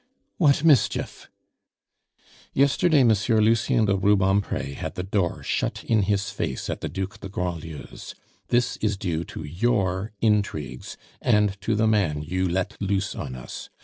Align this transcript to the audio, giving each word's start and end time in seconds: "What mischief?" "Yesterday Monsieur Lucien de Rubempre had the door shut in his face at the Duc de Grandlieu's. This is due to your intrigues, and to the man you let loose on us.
"What 0.37 0.63
mischief?" 0.63 1.29
"Yesterday 2.53 3.03
Monsieur 3.03 3.39
Lucien 3.39 3.85
de 3.85 3.95
Rubempre 3.95 4.73
had 4.73 4.95
the 4.95 5.03
door 5.03 5.43
shut 5.43 5.83
in 5.83 6.01
his 6.01 6.31
face 6.31 6.71
at 6.71 6.81
the 6.81 6.89
Duc 6.89 7.19
de 7.19 7.29
Grandlieu's. 7.29 8.15
This 8.47 8.77
is 8.77 8.97
due 8.97 9.23
to 9.25 9.43
your 9.43 10.11
intrigues, 10.19 10.97
and 11.21 11.55
to 11.61 11.75
the 11.75 11.85
man 11.85 12.23
you 12.23 12.49
let 12.49 12.81
loose 12.81 13.13
on 13.13 13.35
us. 13.35 13.69